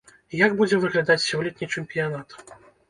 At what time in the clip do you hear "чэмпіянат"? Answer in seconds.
1.73-2.29